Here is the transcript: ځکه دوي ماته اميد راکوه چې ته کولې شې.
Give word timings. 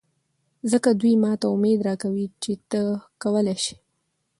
ځکه 0.71 0.89
دوي 0.99 1.13
ماته 1.23 1.45
اميد 1.55 1.79
راکوه 1.87 2.25
چې 2.43 2.51
ته 2.71 2.81
کولې 3.21 3.55
شې. 3.63 3.75